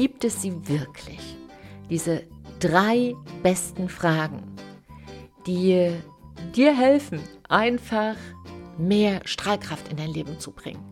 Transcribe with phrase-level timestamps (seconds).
[0.00, 1.36] gibt es sie wirklich.
[1.90, 2.22] Diese
[2.58, 4.56] drei besten Fragen,
[5.46, 5.92] die
[6.56, 7.20] dir helfen,
[7.50, 8.16] einfach
[8.78, 10.82] mehr Strahlkraft in dein Leben zu bringen.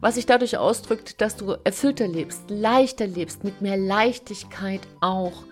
[0.00, 5.44] Was sich dadurch ausdrückt, dass du erfüllter lebst, leichter lebst, mit mehr Leichtigkeit auch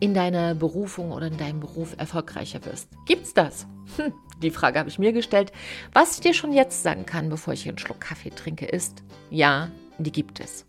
[0.00, 2.88] in deiner Berufung oder in deinem Beruf erfolgreicher wirst.
[3.04, 3.66] Gibt's das?
[3.98, 5.52] Hm, die Frage habe ich mir gestellt.
[5.92, 9.70] Was ich dir schon jetzt sagen kann, bevor ich einen Schluck Kaffee trinke, ist, ja,
[9.98, 10.64] die gibt es.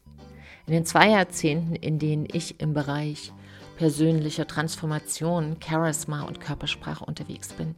[0.69, 3.33] In den zwei Jahrzehnten, in denen ich im Bereich
[3.77, 7.73] persönlicher Transformation, Charisma und Körpersprache unterwegs bin,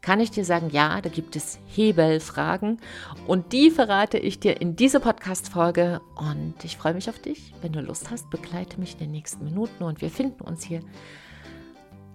[0.00, 2.78] kann ich dir sagen, ja, da gibt es Hebelfragen
[3.26, 7.52] und die verrate ich dir in dieser Podcast-Folge und ich freue mich auf dich.
[7.62, 10.82] Wenn du Lust hast, begleite mich in den nächsten Minuten und wir finden uns hier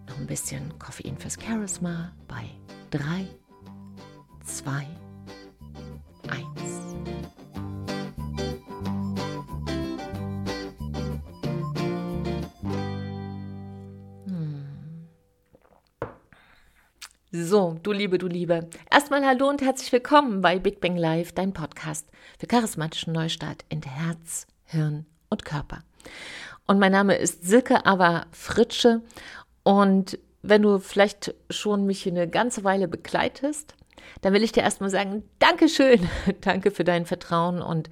[0.08, 2.46] noch ein bisschen Koffein fürs Charisma bei
[2.92, 3.28] 3,
[4.46, 4.88] 2,
[6.30, 6.81] 1.
[17.34, 18.68] So, du Liebe, du Liebe.
[18.92, 22.06] Erstmal hallo und herzlich willkommen bei Big Bang Live, dein Podcast
[22.38, 25.82] für charismatischen Neustart in Herz, Hirn und Körper.
[26.68, 29.02] Und mein Name ist Silke Ava Fritsche.
[29.64, 33.76] Und wenn du vielleicht schon mich eine ganze Weile begleitest,
[34.20, 36.10] dann will ich dir erstmal sagen, Dankeschön,
[36.42, 37.90] danke für dein Vertrauen und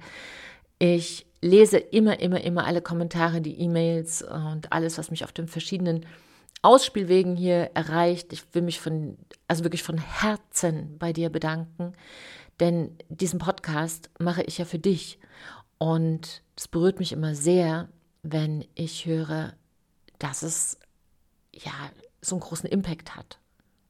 [0.78, 5.48] ich lese immer, immer, immer alle Kommentare, die E-Mails und alles, was mich auf den
[5.48, 6.04] verschiedenen
[6.62, 8.32] Ausspielwegen hier erreicht.
[8.32, 9.16] Ich will mich von,
[9.48, 11.94] also wirklich von Herzen bei dir bedanken,
[12.60, 15.18] denn diesen Podcast mache ich ja für dich.
[15.78, 17.88] Und es berührt mich immer sehr,
[18.22, 19.54] wenn ich höre,
[20.18, 20.78] dass es
[21.52, 21.72] ja
[22.20, 23.38] so einen großen Impact hat.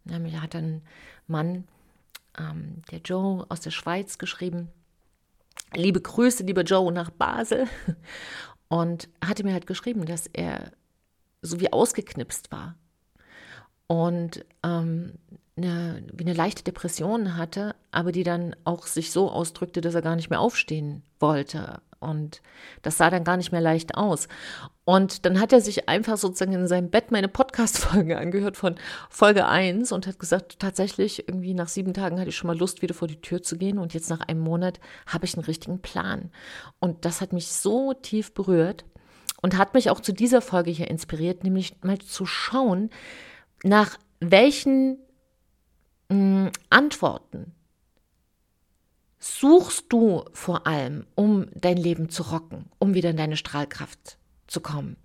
[0.05, 0.83] Mir hat ein
[1.27, 1.65] Mann,
[2.39, 4.69] ähm, der Joe aus der Schweiz, geschrieben,
[5.75, 7.67] liebe Grüße, lieber Joe, nach Basel.
[8.69, 10.70] Und hatte mir halt geschrieben, dass er
[11.42, 12.77] so wie ausgeknipst war
[13.86, 15.14] und ähm,
[15.56, 20.02] eine, wie eine leichte Depression hatte, aber die dann auch sich so ausdrückte, dass er
[20.02, 21.80] gar nicht mehr aufstehen wollte.
[21.98, 22.40] Und
[22.80, 24.29] das sah dann gar nicht mehr leicht aus.
[24.84, 28.77] Und dann hat er sich einfach sozusagen in seinem Bett meine Podcast-Folge angehört von
[29.11, 32.80] Folge 1 und hat gesagt, tatsächlich, irgendwie nach sieben Tagen hatte ich schon mal Lust,
[32.80, 33.79] wieder vor die Tür zu gehen.
[33.79, 36.30] Und jetzt nach einem Monat habe ich einen richtigen Plan.
[36.79, 38.84] Und das hat mich so tief berührt
[39.42, 42.90] und hat mich auch zu dieser Folge hier inspiriert, nämlich mal zu schauen,
[43.62, 44.98] nach welchen
[46.08, 47.52] mh, mm, Antworten
[49.18, 54.61] suchst du vor allem, um dein Leben zu rocken, um wieder in deine Strahlkraft zu
[54.61, 54.96] kommen.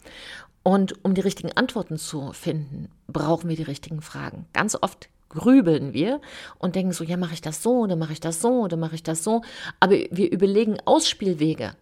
[0.64, 4.48] Und um die richtigen Antworten zu finden, brauchen wir die richtigen Fragen.
[4.54, 6.22] Ganz oft grübeln wir
[6.58, 8.96] und denken so, ja, mache ich das so oder mache ich das so oder mache
[8.96, 9.42] ich das so.
[9.80, 11.76] Aber wir überlegen Ausspielwege.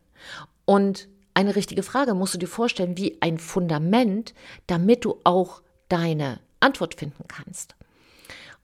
[0.66, 4.34] Und eine richtige Frage musst du dir vorstellen wie ein Fundament,
[4.68, 7.76] damit du auch deine Antwort finden kannst.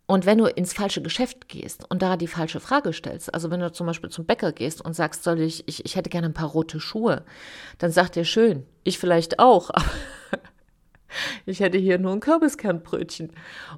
[0.06, 3.59] Und wenn du ins falsche Geschäft gehst und da die falsche Frage stellst, also wenn
[3.59, 6.34] du zum Beispiel zum Bäcker gehst und sagst, soll ich, ich, ich hätte gerne ein
[6.34, 7.24] paar rote Schuhe,
[7.78, 9.85] dann sagt er schön, ich vielleicht auch, aber
[11.46, 13.31] ich hätte hier nur ein Kürbiskernbrötchen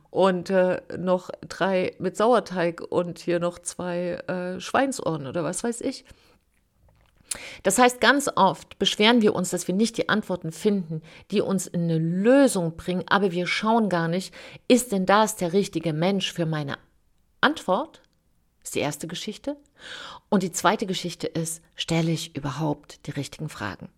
[0.09, 5.81] und äh, noch drei mit Sauerteig und hier noch zwei äh, Schweinsohren oder was weiß
[5.81, 6.05] ich.
[7.63, 11.67] Das heißt, ganz oft beschweren wir uns, dass wir nicht die Antworten finden, die uns
[11.67, 14.33] in eine Lösung bringen, aber wir schauen gar nicht,
[14.67, 16.77] ist denn das der richtige Mensch für meine
[17.39, 18.01] Antwort?
[18.63, 19.57] Ist die erste Geschichte.
[20.29, 23.89] Und die zweite Geschichte ist, stelle ich überhaupt die richtigen Fragen?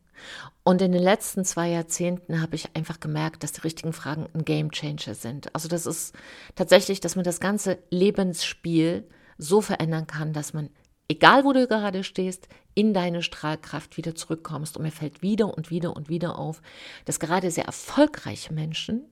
[0.63, 4.45] Und in den letzten zwei Jahrzehnten habe ich einfach gemerkt, dass die richtigen Fragen ein
[4.45, 5.53] Game Changer sind.
[5.53, 6.15] Also das ist
[6.55, 9.05] tatsächlich, dass man das ganze Lebensspiel
[9.37, 10.69] so verändern kann, dass man
[11.13, 14.77] egal wo du gerade stehst, in deine Strahlkraft wieder zurückkommst.
[14.77, 16.61] Und mir fällt wieder und wieder und wieder auf,
[17.05, 19.05] dass gerade sehr erfolgreiche Menschen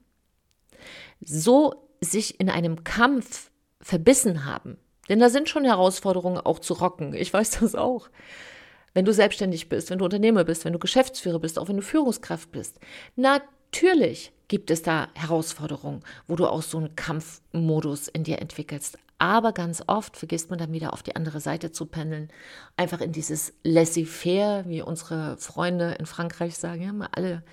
[1.19, 4.77] so sich in einem Kampf verbissen haben.
[5.09, 7.13] Denn da sind schon Herausforderungen auch zu rocken.
[7.13, 8.09] Ich weiß das auch.
[8.93, 11.83] Wenn du selbstständig bist, wenn du Unternehmer bist, wenn du Geschäftsführer bist, auch wenn du
[11.83, 12.79] Führungskraft bist.
[13.15, 18.97] Natürlich gibt es da Herausforderungen, wo du auch so einen Kampfmodus in dir entwickelst.
[19.21, 22.29] Aber ganz oft vergisst man dann wieder auf die andere Seite zu pendeln.
[22.75, 27.43] Einfach in dieses laissez-faire, wie unsere Freunde in Frankreich sagen, ja, mal alle,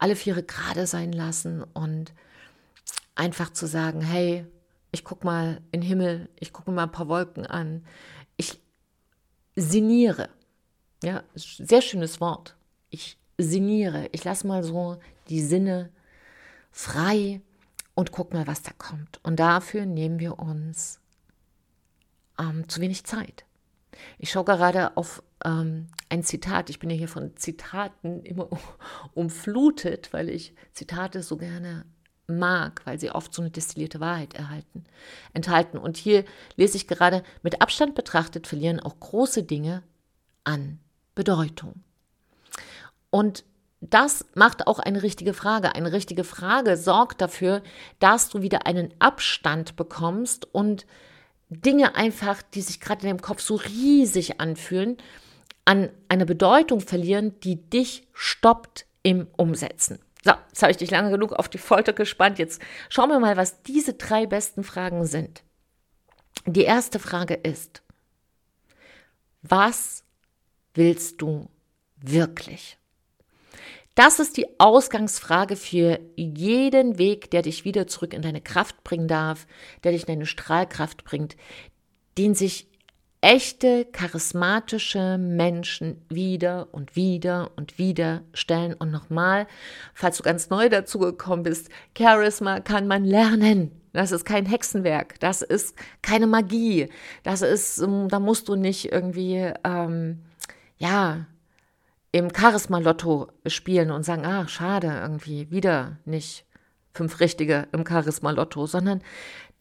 [0.00, 2.12] alle Viere gerade sein lassen und
[3.14, 4.44] einfach zu sagen, hey,
[4.90, 7.86] ich gucke mal in den Himmel, ich gucke mal ein paar Wolken an.
[8.36, 8.60] Ich
[9.54, 10.30] sinniere.
[11.04, 12.56] Ja, sehr schönes Wort.
[12.90, 14.08] Ich sinniere.
[14.10, 15.90] Ich lasse mal so die Sinne
[16.72, 17.40] frei
[17.94, 19.20] und guck mal, was da kommt.
[19.22, 20.98] Und dafür nehmen wir uns
[22.38, 23.44] ähm, zu wenig Zeit.
[24.18, 26.70] Ich schaue gerade auf ähm, ein Zitat.
[26.70, 28.48] Ich bin ja hier von Zitaten immer
[29.14, 31.84] umflutet, weil ich Zitate so gerne
[32.26, 34.84] mag, weil sie oft so eine destillierte Wahrheit erhalten,
[35.32, 35.78] enthalten.
[35.78, 36.24] Und hier
[36.56, 39.82] lese ich gerade, mit Abstand betrachtet verlieren auch große Dinge
[40.42, 40.78] an
[41.14, 41.82] Bedeutung.
[43.10, 43.44] Und
[43.80, 45.74] das macht auch eine richtige Frage.
[45.74, 47.62] Eine richtige Frage sorgt dafür,
[47.98, 50.86] dass du wieder einen Abstand bekommst und
[51.60, 54.96] Dinge einfach, die sich gerade in deinem Kopf so riesig anfühlen,
[55.64, 59.98] an eine Bedeutung verlieren, die dich stoppt im Umsetzen.
[60.24, 62.38] So, jetzt habe ich dich lange genug auf die Folter gespannt.
[62.38, 65.42] Jetzt schauen wir mal, was diese drei besten Fragen sind.
[66.46, 67.82] Die erste Frage ist,
[69.42, 70.04] was
[70.74, 71.48] willst du
[71.96, 72.78] wirklich?
[73.94, 79.06] Das ist die Ausgangsfrage für jeden Weg, der dich wieder zurück in deine Kraft bringen
[79.06, 79.46] darf,
[79.84, 81.36] der dich in deine Strahlkraft bringt,
[82.18, 82.68] den sich
[83.20, 88.74] echte, charismatische Menschen wieder und wieder und wieder stellen.
[88.74, 89.46] Und nochmal,
[89.94, 93.70] falls du ganz neu dazugekommen bist, Charisma kann man lernen.
[93.94, 96.88] Das ist kein Hexenwerk, das ist keine Magie,
[97.22, 100.18] das ist, ähm, da musst du nicht irgendwie, ähm,
[100.78, 101.26] ja,
[102.14, 106.46] im Charisma-Lotto spielen und sagen, ah, schade, irgendwie wieder nicht
[106.92, 109.02] fünf Richtige im Charisma-Lotto, sondern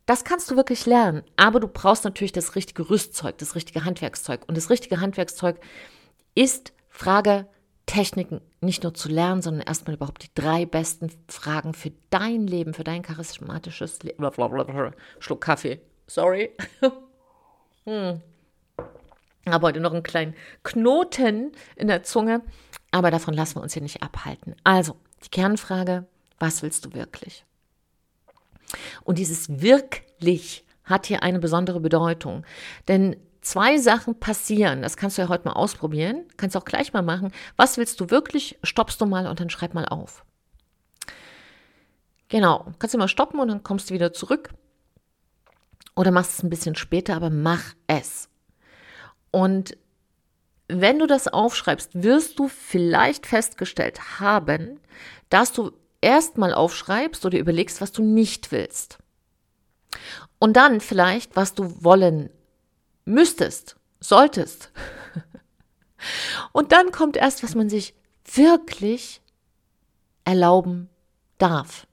[0.05, 1.23] das kannst du wirklich lernen.
[1.35, 4.41] Aber du brauchst natürlich das richtige Rüstzeug, das richtige Handwerkszeug.
[4.47, 5.59] Und das richtige Handwerkszeug
[6.35, 7.47] ist Frage
[7.87, 12.75] Techniken nicht nur zu lernen, sondern erstmal überhaupt die drei besten Fragen für dein Leben,
[12.75, 14.21] für dein charismatisches Leben.
[15.17, 15.81] Schluck Kaffee.
[16.05, 16.51] Sorry.
[17.85, 18.21] hm
[19.51, 22.41] habe heute noch einen kleinen Knoten in der Zunge,
[22.91, 24.55] aber davon lassen wir uns hier nicht abhalten.
[24.63, 24.95] Also,
[25.25, 26.05] die Kernfrage,
[26.39, 27.45] was willst du wirklich?
[29.03, 32.45] Und dieses wirklich hat hier eine besondere Bedeutung,
[32.87, 34.81] denn zwei Sachen passieren.
[34.81, 37.31] Das kannst du ja heute mal ausprobieren, kannst auch gleich mal machen.
[37.57, 38.57] Was willst du wirklich?
[38.63, 40.25] Stoppst du mal und dann schreib mal auf.
[42.29, 44.49] Genau, kannst du mal stoppen und dann kommst du wieder zurück.
[45.95, 48.29] Oder machst es ein bisschen später, aber mach es.
[49.33, 49.75] Und
[50.67, 54.79] wenn du das aufschreibst, wirst du vielleicht festgestellt haben,
[55.29, 55.71] dass du
[56.01, 58.99] erstmal aufschreibst oder überlegst, was du nicht willst.
[60.37, 62.29] Und dann vielleicht, was du wollen
[63.05, 64.71] müsstest, solltest.
[66.51, 67.95] Und dann kommt erst, was man sich
[68.31, 69.19] wirklich
[70.25, 70.89] erlauben
[71.39, 71.87] darf.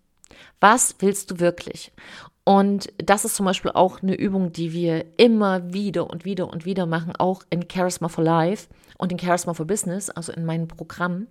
[0.60, 1.90] Was willst du wirklich?
[2.44, 6.64] Und das ist zum Beispiel auch eine Übung, die wir immer wieder und wieder und
[6.64, 10.66] wieder machen, auch in Charisma for Life und in Charisma for Business, also in meinem
[10.66, 11.26] Programm.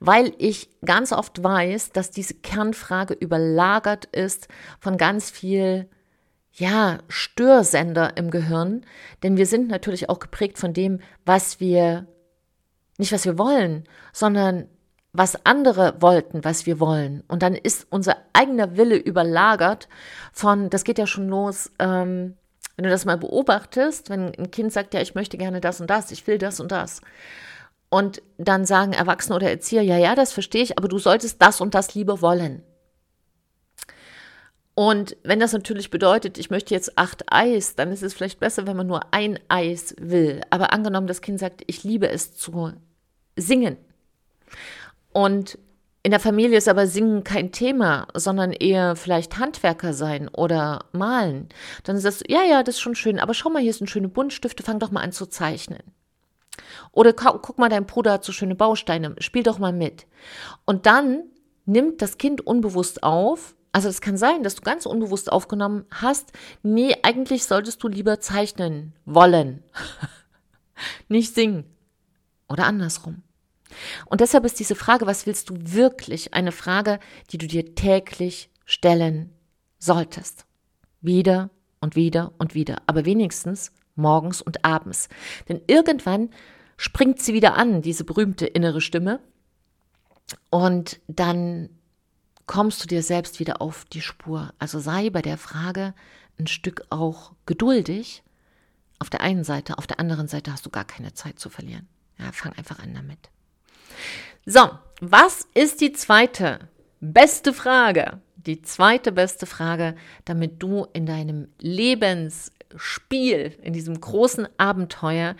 [0.00, 4.48] Weil ich ganz oft weiß, dass diese Kernfrage überlagert ist
[4.80, 5.88] von ganz viel,
[6.52, 8.84] ja, Störsender im Gehirn.
[9.22, 12.06] Denn wir sind natürlich auch geprägt von dem, was wir,
[12.98, 14.68] nicht was wir wollen, sondern
[15.12, 17.24] was andere wollten, was wir wollen.
[17.28, 19.88] Und dann ist unser eigener Wille überlagert
[20.32, 22.36] von, das geht ja schon los, ähm,
[22.76, 25.88] wenn du das mal beobachtest, wenn ein Kind sagt, ja, ich möchte gerne das und
[25.90, 27.00] das, ich will das und das.
[27.90, 31.60] Und dann sagen Erwachsene oder Erzieher, ja, ja, das verstehe ich, aber du solltest das
[31.60, 32.62] und das lieber wollen.
[34.74, 38.68] Und wenn das natürlich bedeutet, ich möchte jetzt acht Eis, dann ist es vielleicht besser,
[38.68, 40.40] wenn man nur ein Eis will.
[40.50, 42.72] Aber angenommen, das Kind sagt, ich liebe es zu
[43.34, 43.76] singen.
[45.18, 45.58] Und
[46.04, 51.48] in der Familie ist aber Singen kein Thema, sondern eher vielleicht Handwerker sein oder malen.
[51.82, 54.08] Dann ist das, ja, ja, das ist schon schön, aber schau mal, hier sind schöne
[54.08, 55.82] Buntstifte, fang doch mal an zu zeichnen.
[56.92, 60.06] Oder guck mal, dein Bruder hat so schöne Bausteine, spiel doch mal mit.
[60.64, 61.24] Und dann
[61.66, 66.30] nimmt das Kind unbewusst auf, also es kann sein, dass du ganz unbewusst aufgenommen hast,
[66.62, 69.64] nee, eigentlich solltest du lieber zeichnen wollen,
[71.08, 71.64] nicht singen.
[72.48, 73.24] Oder andersrum.
[74.06, 76.98] Und deshalb ist diese Frage, was willst du wirklich, eine Frage,
[77.30, 79.32] die du dir täglich stellen
[79.78, 80.46] solltest.
[81.00, 85.08] Wieder und wieder und wieder, aber wenigstens morgens und abends.
[85.48, 86.30] Denn irgendwann
[86.76, 89.20] springt sie wieder an, diese berühmte innere Stimme,
[90.50, 91.70] und dann
[92.46, 94.52] kommst du dir selbst wieder auf die Spur.
[94.58, 95.94] Also sei bei der Frage
[96.38, 98.22] ein Stück auch geduldig.
[98.98, 101.88] Auf der einen Seite, auf der anderen Seite hast du gar keine Zeit zu verlieren.
[102.18, 103.30] Ja, fang einfach an damit.
[104.46, 106.58] So, was ist die zweite
[107.00, 108.20] beste Frage?
[108.36, 115.36] Die zweite beste Frage, damit du in deinem Lebensspiel, in diesem großen Abenteuer,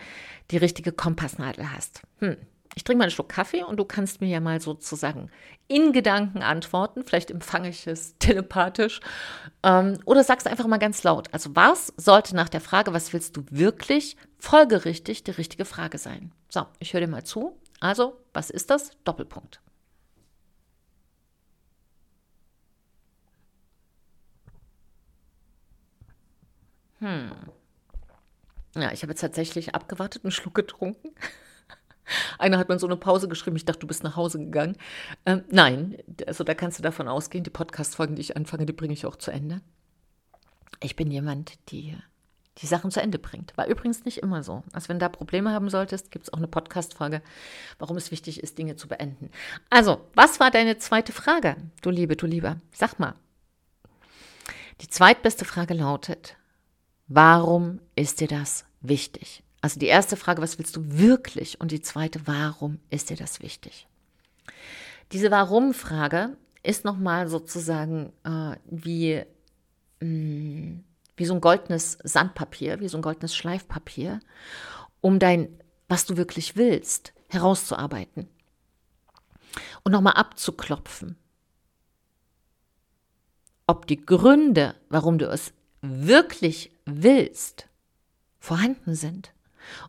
[0.50, 2.02] die richtige Kompassnadel hast.
[2.18, 2.36] Hm.
[2.74, 5.30] Ich trinke mal einen Schluck Kaffee und du kannst mir ja mal sozusagen
[5.66, 7.02] in Gedanken antworten.
[7.02, 9.00] Vielleicht empfange ich es telepathisch.
[9.64, 11.26] Ähm, oder sagst einfach mal ganz laut.
[11.32, 16.30] Also, was sollte nach der Frage, was willst du wirklich, folgerichtig die richtige Frage sein?
[16.50, 17.56] So, ich höre dir mal zu.
[17.80, 18.90] Also, was ist das?
[19.04, 19.60] Doppelpunkt.
[27.00, 27.30] Hm.
[28.74, 31.10] Ja, ich habe jetzt tatsächlich abgewartet, einen Schluck getrunken.
[32.38, 34.76] Einer hat mir so eine Pause geschrieben, ich dachte, du bist nach Hause gegangen.
[35.26, 38.94] Ähm, nein, also da kannst du davon ausgehen, die Podcast-Folgen, die ich anfange, die bringe
[38.94, 39.60] ich auch zu Ende.
[40.80, 41.96] Ich bin jemand, die
[42.58, 43.56] die Sachen zu Ende bringt.
[43.56, 44.62] War übrigens nicht immer so.
[44.72, 47.22] Also wenn du da Probleme haben solltest, gibt es auch eine Podcast-Folge,
[47.78, 49.30] warum es wichtig ist, Dinge zu beenden.
[49.70, 52.56] Also, was war deine zweite Frage, du Liebe, du Lieber?
[52.72, 53.14] Sag mal.
[54.80, 56.36] Die zweitbeste Frage lautet,
[57.06, 59.42] warum ist dir das wichtig?
[59.60, 61.60] Also die erste Frage, was willst du wirklich?
[61.60, 63.88] Und die zweite, warum ist dir das wichtig?
[65.12, 69.22] Diese Warum-Frage ist nochmal sozusagen äh, wie,
[70.00, 70.84] mh, mm,
[71.18, 74.20] wie so ein goldenes Sandpapier, wie so ein goldenes Schleifpapier,
[75.00, 75.48] um dein,
[75.88, 78.28] was du wirklich willst, herauszuarbeiten.
[79.82, 81.16] Und nochmal abzuklopfen,
[83.66, 87.68] ob die Gründe, warum du es wirklich willst,
[88.38, 89.32] vorhanden sind.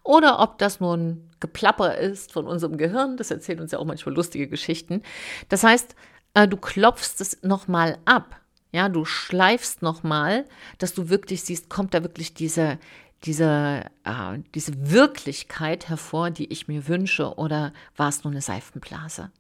[0.04, 3.18] Oder ob das nur ein Geplapper ist von unserem Gehirn.
[3.18, 5.04] Das erzählt uns ja auch manchmal lustige Geschichten.
[5.48, 5.96] Das heißt,
[6.34, 8.39] äh, du klopfst es nochmal ab.
[8.72, 10.46] Ja, du schleifst nochmal,
[10.78, 12.78] dass du wirklich siehst, kommt da wirklich diese,
[13.24, 19.32] diese, äh, diese Wirklichkeit hervor, die ich mir wünsche, oder war es nur eine Seifenblase?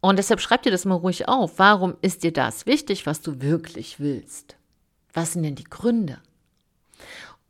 [0.00, 1.58] Und deshalb schreib dir das mal ruhig auf.
[1.58, 4.56] Warum ist dir das wichtig, was du wirklich willst?
[5.14, 6.18] Was sind denn die Gründe?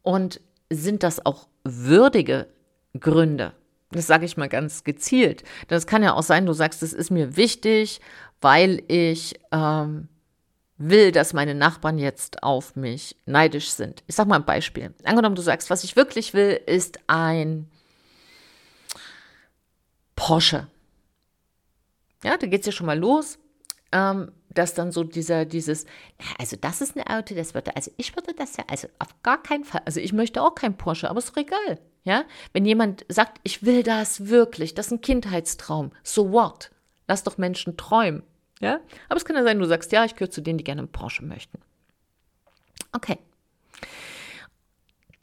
[0.03, 2.47] Und sind das auch würdige
[3.01, 3.55] Gründe.
[3.91, 5.45] Das sage ich mal ganz gezielt.
[5.69, 8.01] Das kann ja auch sein, du sagst, es ist mir wichtig,
[8.41, 10.09] weil ich ähm,
[10.77, 14.03] will, dass meine Nachbarn jetzt auf mich neidisch sind.
[14.07, 14.95] Ich sage mal ein Beispiel.
[15.05, 17.71] Angenommen, du sagst, was ich wirklich will, ist ein
[20.17, 20.67] Porsche.
[22.23, 23.39] Ja, da geht es ja schon mal los.
[23.93, 25.85] Ähm, dass dann so dieser, dieses,
[26.39, 29.43] also das ist ein Auto, das würde, also ich würde das ja, also auf gar
[29.43, 32.25] keinen Fall, also ich möchte auch kein Porsche, aber ist egal, ja.
[32.53, 36.71] Wenn jemand sagt, ich will das wirklich, das ist ein Kindheitstraum, so what?
[37.07, 38.23] Lass doch Menschen träumen,
[38.65, 38.81] ja.
[39.09, 40.93] Aber es kann ja sein, du sagst, ja, ich gehöre zu denen, die gerne einen
[40.93, 41.59] Porsche möchten.
[42.93, 43.19] Okay.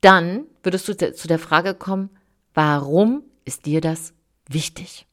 [0.01, 2.09] Dann würdest du zu der Frage kommen,
[2.53, 4.13] warum ist dir das
[4.47, 5.05] wichtig?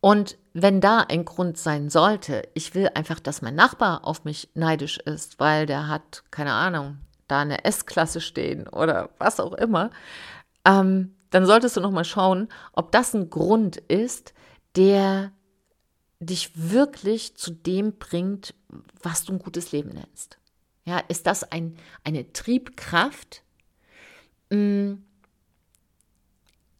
[0.00, 4.48] Und wenn da ein Grund sein sollte, ich will einfach, dass mein Nachbar auf mich
[4.54, 9.90] neidisch ist, weil der hat, keine Ahnung, da eine S-Klasse stehen oder was auch immer,
[10.64, 14.34] ähm, dann solltest du nochmal schauen, ob das ein Grund ist,
[14.76, 15.32] der
[16.20, 18.54] dich wirklich zu dem bringt,
[19.02, 20.38] was du ein gutes Leben nennst.
[20.84, 23.42] Ja, ist das ein, eine Triebkraft,
[24.50, 24.94] mm,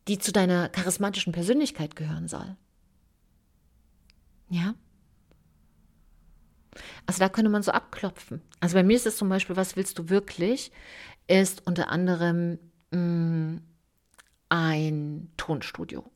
[0.09, 2.57] die zu deiner charismatischen Persönlichkeit gehören soll?
[4.51, 4.75] Ja.
[7.07, 8.43] Also da könnte man so abklopfen.
[8.61, 10.71] Also bei mir ist es zum Beispiel, was willst du wirklich,
[11.29, 12.59] ist unter anderem
[12.91, 13.63] mh, mm,
[14.51, 16.11] ein Tonstudio.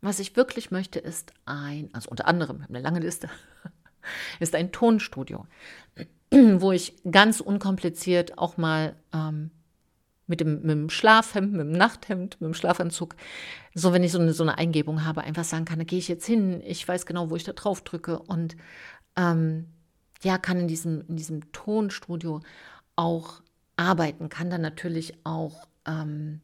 [0.00, 3.28] Was ich wirklich möchte, ist ein, also unter anderem, eine lange Liste,
[4.40, 5.46] ist ein Tonstudio,
[6.32, 9.50] wo ich ganz unkompliziert auch mal ähm,
[10.26, 13.16] mit dem, mit dem Schlafhemd, mit dem Nachthemd, mit dem Schlafanzug,
[13.74, 16.08] so wenn ich so eine, so eine Eingebung habe, einfach sagen kann, da gehe ich
[16.08, 18.56] jetzt hin, ich weiß genau, wo ich da drauf drücke und
[19.16, 19.66] ähm,
[20.22, 22.40] ja, kann in diesem, in diesem Tonstudio
[22.96, 23.42] auch
[23.76, 26.40] arbeiten, kann dann natürlich auch ähm,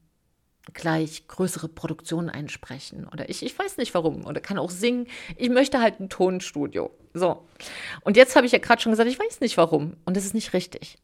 [0.72, 5.06] gleich größere Produktionen einsprechen oder ich, ich weiß nicht warum oder kann auch singen.
[5.36, 6.90] Ich möchte halt ein Tonstudio.
[7.14, 7.46] So.
[8.02, 10.34] Und jetzt habe ich ja gerade schon gesagt, ich weiß nicht warum und das ist
[10.34, 10.98] nicht richtig.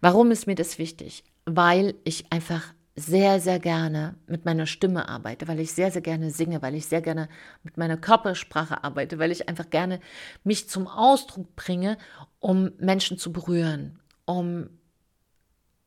[0.00, 1.24] Warum ist mir das wichtig?
[1.44, 6.30] Weil ich einfach sehr, sehr gerne mit meiner Stimme arbeite, weil ich sehr, sehr gerne
[6.30, 7.28] singe, weil ich sehr gerne
[7.64, 10.00] mit meiner Körpersprache arbeite, weil ich einfach gerne
[10.44, 11.98] mich zum Ausdruck bringe,
[12.38, 14.70] um Menschen zu berühren, um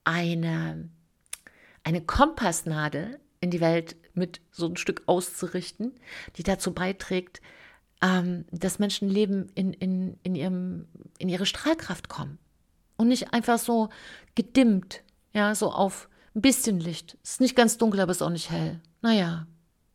[0.03, 0.89] eine,
[1.87, 5.93] eine Kompassnadel in die Welt mit so ein Stück auszurichten,
[6.35, 7.39] die dazu beiträgt,
[8.01, 12.39] ähm, dass Menschen Leben in, in, in, ihrem, in ihre Strahlkraft kommen
[12.97, 13.87] und nicht einfach so
[14.35, 15.01] gedimmt,
[15.31, 17.17] ja, so auf ein bisschen Licht.
[17.23, 18.81] Ist nicht ganz dunkel, aber ist auch nicht hell.
[19.01, 19.47] Naja,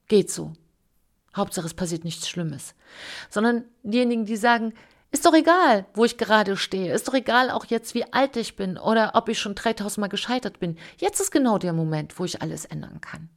[0.08, 0.54] geht so.
[1.36, 2.74] Hauptsache, es passiert nichts Schlimmes.
[3.28, 4.72] Sondern diejenigen, die sagen,
[5.12, 6.92] ist doch egal, wo ich gerade stehe.
[6.92, 10.08] Ist doch egal, auch jetzt, wie alt ich bin oder ob ich schon 3000 Mal
[10.08, 10.78] gescheitert bin.
[10.96, 13.28] Jetzt ist genau der Moment, wo ich alles ändern kann.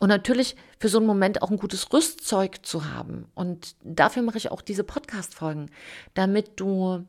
[0.00, 3.26] Und natürlich für so einen Moment auch ein gutes Rüstzeug zu haben.
[3.34, 5.70] Und dafür mache ich auch diese Podcast-Folgen,
[6.14, 7.04] damit du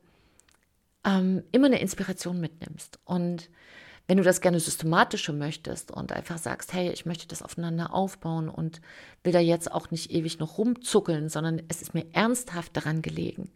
[1.05, 2.99] ähm, immer eine Inspiration mitnimmst.
[3.05, 3.49] Und
[4.07, 8.49] wenn du das gerne systematischer möchtest und einfach sagst, hey, ich möchte das aufeinander aufbauen
[8.49, 8.81] und
[9.23, 13.51] will da jetzt auch nicht ewig noch rumzuckeln, sondern es ist mir ernsthaft daran gelegen,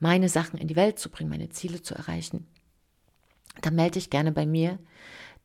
[0.00, 2.46] meine Sachen in die Welt zu bringen, meine Ziele zu erreichen,
[3.62, 4.78] dann melde dich gerne bei mir,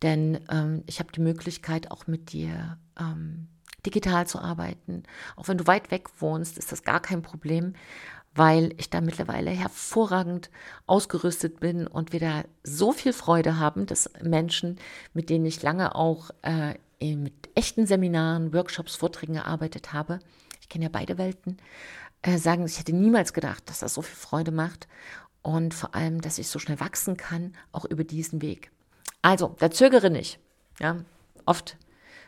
[0.01, 3.47] denn ähm, ich habe die Möglichkeit, auch mit dir ähm,
[3.85, 5.03] digital zu arbeiten.
[5.35, 7.74] Auch wenn du weit weg wohnst, ist das gar kein Problem
[8.35, 10.51] weil ich da mittlerweile hervorragend
[10.85, 14.77] ausgerüstet bin und wir da so viel Freude haben, dass Menschen,
[15.13, 20.19] mit denen ich lange auch äh, mit echten Seminaren, Workshops, Vorträgen gearbeitet habe,
[20.59, 21.57] ich kenne ja beide Welten,
[22.25, 24.88] äh, sagen, ich hätte niemals gedacht, dass das so viel Freude macht
[25.41, 28.72] und vor allem, dass ich so schnell wachsen kann, auch über diesen Weg.
[29.22, 30.39] Also, da zögere nicht.
[30.79, 30.98] Ja,
[31.46, 31.77] oft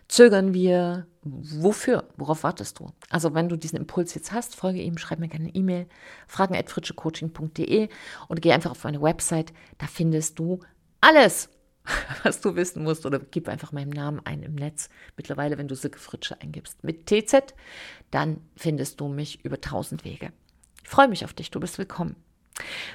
[0.07, 1.07] zögern wir.
[1.23, 2.05] Wofür?
[2.15, 2.91] Worauf wartest du?
[3.09, 5.87] Also, wenn du diesen Impuls jetzt hast, folge ihm, schreib mir gerne eine E-Mail,
[6.27, 7.89] fragen at fritschecoaching.de
[8.27, 9.51] und geh einfach auf meine Website.
[9.79, 10.59] Da findest du
[11.01, 11.49] alles,
[12.23, 14.89] was du wissen musst oder gib einfach meinen Namen ein im Netz.
[15.15, 17.53] Mittlerweile, wenn du Silke Fritsche eingibst mit TZ,
[18.11, 20.31] dann findest du mich über tausend Wege.
[20.83, 22.15] Ich freue mich auf dich, du bist willkommen.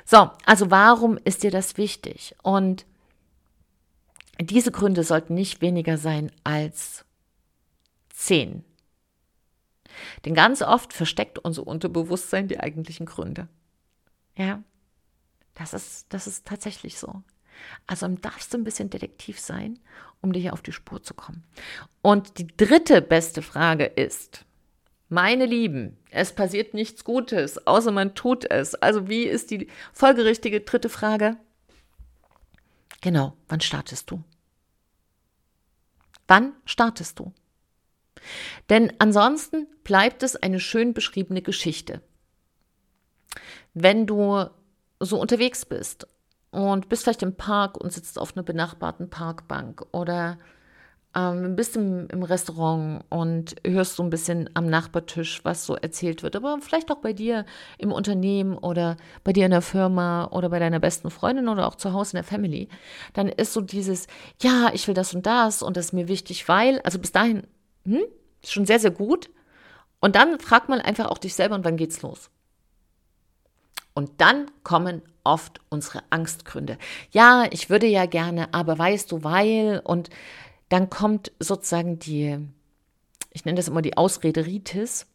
[0.05, 2.35] So, also warum ist dir das wichtig?
[2.43, 2.87] Und
[4.41, 7.05] diese Gründe sollten nicht weniger sein als
[8.09, 8.65] zehn.
[10.25, 13.49] Denn ganz oft versteckt unser Unterbewusstsein die eigentlichen Gründe.
[14.37, 14.63] Ja,
[15.55, 17.23] das ist, das ist tatsächlich so.
[17.87, 19.79] Also darfst du ein bisschen Detektiv sein,
[20.21, 21.45] um dir hier auf die Spur zu kommen.
[22.01, 24.45] Und die dritte beste Frage ist,
[25.09, 28.75] meine Lieben, es passiert nichts Gutes, außer man tut es.
[28.75, 31.37] Also wie ist die folgerichtige dritte Frage?
[33.03, 34.23] Genau, wann startest du?
[36.29, 37.33] Wann startest du?
[38.71, 42.01] Denn ansonsten bleibt es eine schön beschriebene Geschichte.
[43.75, 44.47] Wenn du
[45.01, 46.07] so unterwegs bist
[46.53, 50.39] und bist vielleicht im Park und sitzt auf einer benachbarten Parkbank oder
[51.15, 56.23] ähm, bist im, im Restaurant und hörst so ein bisschen am Nachbartisch, was so erzählt
[56.23, 57.47] wird, aber vielleicht auch bei dir
[57.79, 61.75] im Unternehmen oder bei dir in der Firma oder bei deiner besten Freundin oder auch
[61.75, 62.69] zu Hause in der Family,
[63.15, 64.07] dann ist so dieses,
[64.41, 67.47] ja, ich will das und das und das ist mir wichtig, weil, also bis dahin,
[67.85, 68.05] hm,
[68.45, 69.31] schon sehr, sehr gut.
[70.01, 72.29] Und dann fragt man einfach auch dich selber und wann geht's los?
[73.95, 76.79] Und dann kommen oft unsere Angstgründe.
[77.11, 80.11] Ja, ich würde ja gerne, aber weißt du, weil und
[80.69, 82.39] dann kommt sozusagen die,
[83.31, 85.07] ich nenne das immer die Ausrederitis.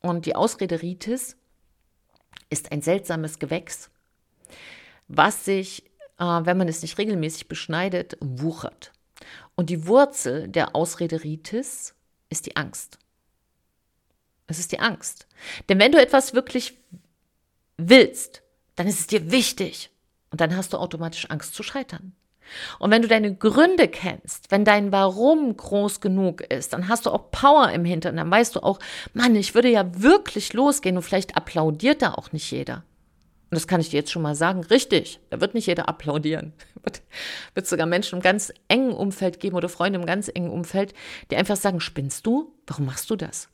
[0.00, 1.36] Und die Ausrederitis
[2.50, 3.90] ist ein seltsames Gewächs,
[5.08, 5.84] was sich,
[6.18, 8.92] äh, wenn man es nicht regelmäßig beschneidet, wuchert.
[9.54, 11.94] Und die Wurzel der Ausrederitis
[12.30, 12.98] ist die Angst.
[14.46, 15.26] Es ist die Angst.
[15.68, 16.78] Denn wenn du etwas wirklich
[17.76, 18.42] willst,
[18.76, 19.90] dann ist es dir wichtig.
[20.30, 22.14] Und dann hast du automatisch Angst zu scheitern.
[22.78, 27.10] Und wenn du deine Gründe kennst, wenn dein Warum groß genug ist, dann hast du
[27.10, 28.16] auch Power im Hintern.
[28.16, 28.78] Dann weißt du auch,
[29.14, 32.84] Mann, ich würde ja wirklich losgehen und vielleicht applaudiert da auch nicht jeder.
[33.50, 36.52] Und das kann ich dir jetzt schon mal sagen, richtig, da wird nicht jeder applaudieren.
[36.84, 37.00] Wird,
[37.54, 40.94] wird sogar Menschen im ganz engen Umfeld geben oder Freunde im ganz engen Umfeld,
[41.30, 42.52] die einfach sagen, spinnst du?
[42.66, 43.50] Warum machst du das?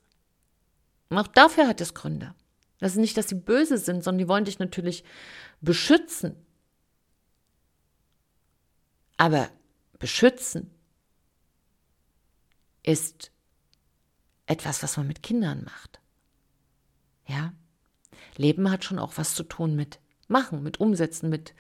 [1.10, 2.34] Und auch dafür hat es Gründe.
[2.78, 5.04] Das ist nicht, dass sie böse sind, sondern die wollen dich natürlich
[5.60, 6.36] beschützen.
[9.16, 9.50] Aber
[9.98, 10.70] beschützen
[12.84, 13.32] ist
[14.46, 16.00] etwas, was man mit Kindern macht.
[17.26, 17.52] Ja?
[18.36, 21.54] Leben hat schon auch was zu tun mit machen, mit umsetzen, mit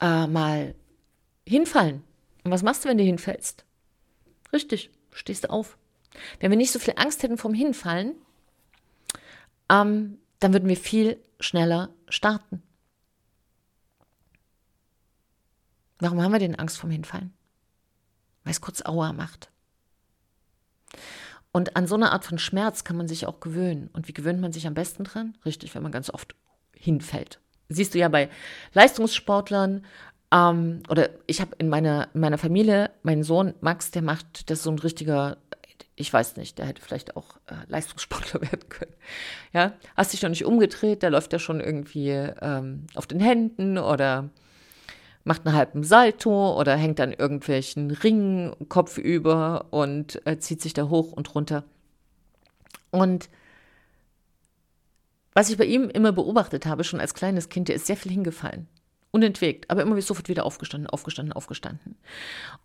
[0.00, 0.74] äh, mal
[1.46, 2.04] hinfallen.
[2.44, 3.64] Und was machst du, wenn du hinfällst?
[4.52, 5.78] Richtig, stehst du auf.
[6.38, 8.14] Wenn wir nicht so viel Angst hätten vom Hinfallen,
[9.70, 12.62] ähm, dann würden wir viel schneller starten.
[15.98, 17.32] Warum haben wir denn Angst vom Hinfallen?
[18.44, 19.50] Weil es kurz Aua macht.
[21.52, 23.90] Und an so eine Art von Schmerz kann man sich auch gewöhnen.
[23.92, 25.36] Und wie gewöhnt man sich am besten dran?
[25.44, 26.34] Richtig, wenn man ganz oft
[26.74, 27.40] hinfällt.
[27.68, 28.30] Siehst du ja bei
[28.72, 29.84] Leistungssportlern,
[30.32, 34.58] ähm, oder ich habe in meiner, in meiner Familie, meinen Sohn Max, der macht, das
[34.58, 35.38] ist so ein richtiger,
[36.00, 38.92] ich weiß nicht, der hätte vielleicht auch äh, Leistungssportler werden können.
[39.52, 43.78] Ja, hast dich noch nicht umgedreht, der läuft ja schon irgendwie ähm, auf den Händen
[43.78, 44.30] oder
[45.24, 50.88] macht einen halben Salto oder hängt an irgendwelchen Ringen kopfüber und äh, zieht sich da
[50.88, 51.64] hoch und runter.
[52.90, 53.28] Und
[55.34, 58.12] was ich bei ihm immer beobachtet habe, schon als kleines Kind, der ist sehr viel
[58.12, 58.66] hingefallen.
[59.12, 61.96] Unentwegt, aber immer sofort wieder aufgestanden, aufgestanden, aufgestanden.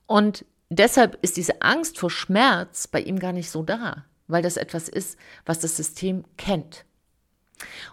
[0.06, 4.58] Und deshalb ist diese Angst vor Schmerz bei ihm gar nicht so da, weil das
[4.58, 6.86] etwas ist, was das System kennt.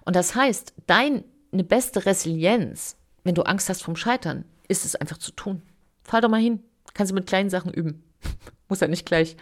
[0.04, 5.18] Und das heißt, deine beste Resilienz, wenn du Angst hast vom Scheitern, ist es einfach
[5.18, 5.62] zu tun.
[6.02, 6.62] Fall doch mal hin.
[6.94, 8.02] Kannst du mit kleinen Sachen üben.
[8.68, 9.36] Muss ja nicht gleich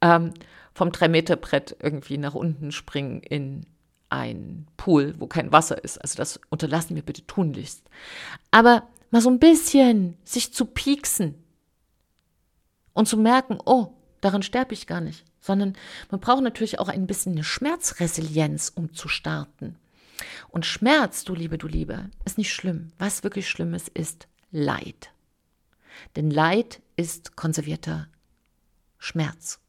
[0.00, 0.34] ähm,
[0.74, 3.66] vom 3-Meter-Brett irgendwie nach unten springen in
[4.14, 5.98] ein Pool, wo kein Wasser ist.
[5.98, 7.82] Also das unterlassen wir bitte tunlichst.
[8.50, 11.34] Aber mal so ein bisschen sich zu pieksen
[12.92, 15.74] und zu merken, oh, daran sterbe ich gar nicht, sondern
[16.10, 19.76] man braucht natürlich auch ein bisschen eine Schmerzresilienz, um zu starten.
[20.48, 22.92] Und Schmerz, du Liebe, du Liebe, ist nicht schlimm.
[22.98, 25.10] Was wirklich schlimm ist, ist Leid.
[26.16, 28.08] Denn Leid ist konservierter
[28.98, 29.60] Schmerz.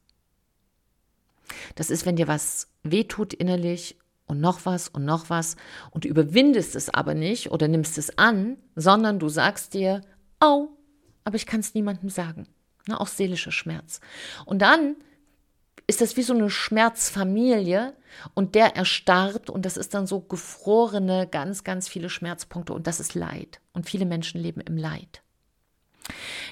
[1.74, 5.56] Das ist, wenn dir was wehtut innerlich und noch was und noch was
[5.90, 10.02] und du überwindest es aber nicht oder nimmst es an, sondern du sagst dir,
[10.40, 10.68] oh,
[11.24, 12.46] aber ich kann es niemandem sagen.
[12.88, 14.00] Ne, auch seelischer Schmerz.
[14.44, 14.96] Und dann
[15.88, 17.94] ist das wie so eine Schmerzfamilie
[18.34, 23.00] und der erstarrt und das ist dann so gefrorene, ganz, ganz viele Schmerzpunkte und das
[23.00, 23.60] ist Leid.
[23.72, 25.22] Und viele Menschen leben im Leid.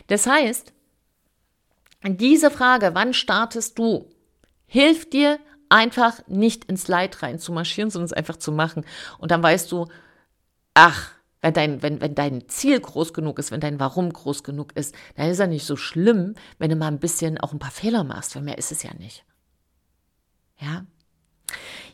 [0.06, 0.72] Das heißt,
[2.06, 4.10] diese Frage, wann startest du,
[4.66, 5.38] hilft dir
[5.74, 8.84] einfach nicht ins Leid rein zu marschieren, sondern es einfach zu machen.
[9.18, 9.88] Und dann weißt du,
[10.72, 11.10] ach,
[11.42, 14.94] wenn dein, wenn, wenn dein Ziel groß genug ist, wenn dein Warum groß genug ist,
[15.16, 18.04] dann ist ja nicht so schlimm, wenn du mal ein bisschen auch ein paar Fehler
[18.04, 19.24] machst, weil mehr ist es ja nicht.
[20.60, 20.86] Ja.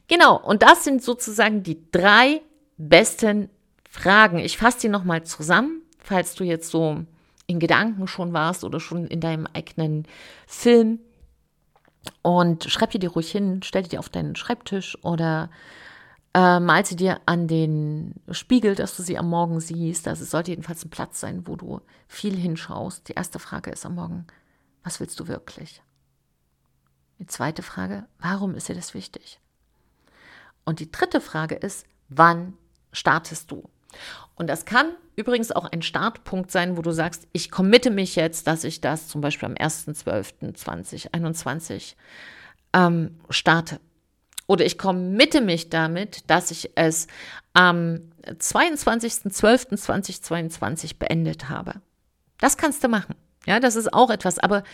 [0.09, 2.43] Genau, und das sind sozusagen die drei
[2.77, 3.49] besten
[3.89, 4.39] Fragen.
[4.39, 7.05] Ich fasse die nochmal zusammen, falls du jetzt so
[7.47, 10.07] in Gedanken schon warst oder schon in deinem eigenen
[10.47, 11.01] Film.
[12.23, 15.51] Und schreib dir die ruhig hin, stell die dir auf deinen Schreibtisch oder
[16.35, 20.07] äh, mal sie dir an den Spiegel, dass du sie am Morgen siehst.
[20.07, 23.09] Also es sollte jedenfalls ein Platz sein, wo du viel hinschaust.
[23.09, 24.27] Die erste Frage ist am Morgen,
[24.83, 25.83] was willst du wirklich?
[27.19, 29.41] Die zweite Frage, warum ist dir das wichtig?
[30.65, 32.55] Und die dritte Frage ist, wann
[32.93, 33.69] startest du?
[34.35, 38.47] Und das kann übrigens auch ein Startpunkt sein, wo du sagst, ich committe mich jetzt,
[38.47, 41.95] dass ich das zum Beispiel am 1.12.2021
[42.73, 43.81] ähm, starte.
[44.47, 47.07] Oder ich committe mich damit, dass ich es
[47.53, 51.75] am 22.12.2022 beendet habe.
[52.39, 53.15] Das kannst du machen.
[53.47, 54.39] Ja, das ist auch etwas.
[54.39, 54.65] Aber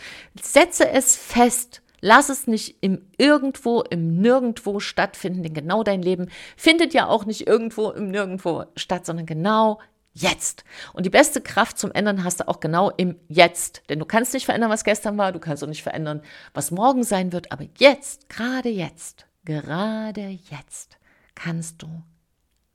[0.41, 1.83] setze es fest.
[1.99, 7.25] Lass es nicht im Irgendwo, im Nirgendwo stattfinden, denn genau dein Leben findet ja auch
[7.25, 9.79] nicht irgendwo im Nirgendwo statt, sondern genau
[10.13, 10.63] jetzt.
[10.93, 13.83] Und die beste Kraft zum Ändern hast du auch genau im Jetzt.
[13.89, 16.21] Denn du kannst nicht verändern, was gestern war, du kannst auch nicht verändern,
[16.53, 20.97] was morgen sein wird, aber jetzt, gerade jetzt, Gerade jetzt
[21.33, 22.03] kannst du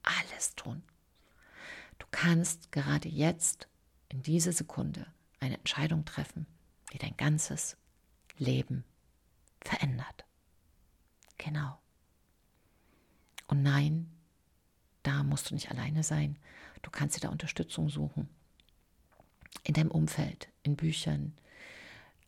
[0.01, 0.81] alles tun.
[1.99, 3.67] Du kannst gerade jetzt
[4.09, 5.05] in dieser Sekunde
[5.39, 6.47] eine Entscheidung treffen,
[6.91, 7.77] die dein ganzes
[8.39, 8.85] Leben
[9.63, 10.25] verändert.
[11.37, 11.79] Genau.
[13.47, 14.09] Und nein,
[15.03, 16.37] da musst du nicht alleine sein.
[16.81, 18.29] Du kannst dir da Unterstützung suchen.
[19.63, 21.33] In deinem Umfeld, in Büchern,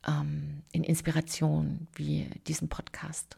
[0.06, 3.38] ähm, in Inspirationen wie diesen Podcast.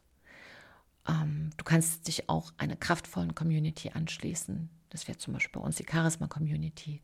[1.07, 4.69] Ähm, du kannst dich auch einer kraftvollen Community anschließen.
[4.89, 7.01] Das wäre zum Beispiel bei uns die Charisma Community.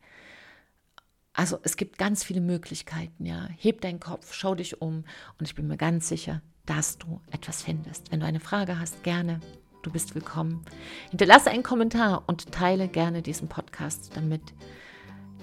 [1.32, 3.48] Also es gibt ganz viele Möglichkeiten, ja.
[3.58, 5.04] Heb deinen Kopf, schau dich um
[5.38, 8.10] und ich bin mir ganz sicher, dass du etwas findest.
[8.10, 9.40] Wenn du eine Frage hast, gerne.
[9.82, 10.64] Du bist willkommen.
[11.10, 14.40] Hinterlasse einen Kommentar und teile gerne diesen Podcast, damit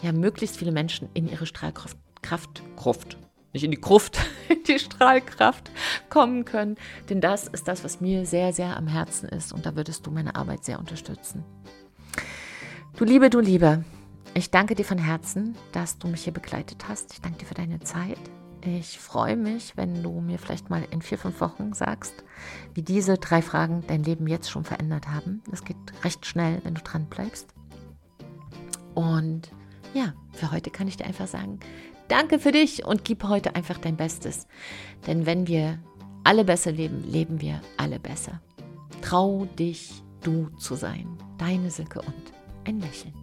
[0.02, 3.18] ja möglichst viele Menschen in ihre Strahlkraft, Kraft, Kraft,
[3.54, 4.18] nicht in die Gruft,
[4.50, 5.70] in die Strahlkraft
[6.10, 6.78] kommen können.
[7.10, 9.54] Denn das ist das, was mir sehr, sehr am Herzen ist.
[9.54, 11.44] Und da würdest du meine Arbeit sehr unterstützen.
[12.98, 13.84] Du Liebe, du Liebe,
[14.34, 17.14] ich danke dir von Herzen, dass du mich hier begleitet hast.
[17.14, 18.20] Ich danke dir für deine Zeit.
[18.64, 22.14] Ich freue mich, wenn du mir vielleicht mal in vier, fünf Wochen sagst,
[22.74, 25.42] wie diese drei Fragen dein Leben jetzt schon verändert haben.
[25.50, 27.48] Das geht recht schnell, wenn du dran bleibst.
[28.94, 29.52] Und
[29.94, 31.60] ja, für heute kann ich dir einfach sagen,
[32.12, 34.46] Danke für dich und gib heute einfach dein Bestes.
[35.08, 35.80] Denn wenn wir
[36.26, 38.42] alle besser leben, leben wir alle besser.
[39.02, 41.18] Trau dich, du zu sein.
[41.38, 42.34] Deine Silke und
[42.66, 43.14] ein Lächeln.